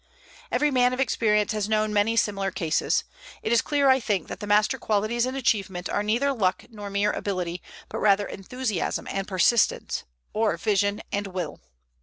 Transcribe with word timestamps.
Every 0.51 0.71
man 0.71 0.93
of 0.93 0.99
experience 0.99 1.51
has 1.51 1.69
known 1.69 1.93
many 1.93 2.15
similar 2.15 2.49
cases. 2.49 3.03
It 3.43 3.51
is 3.53 3.61
clear, 3.61 3.87
I 3.87 3.99
think, 3.99 4.29
that 4.29 4.39
the 4.39 4.47
master 4.47 4.79
qualities 4.79 5.27
in 5.27 5.35
achievement 5.35 5.87
are 5.91 6.01
neither 6.01 6.33
luck 6.33 6.65
nor 6.71 6.89
mere 6.89 7.11
ability, 7.11 7.61
but 7.87 7.99
rather 7.99 8.25
enthusiasm 8.27 9.05
and 9.11 9.27
persistence, 9.27 10.03
or 10.33 10.57
vision 10.57 11.03
and 11.11 11.27
will. 11.27 11.61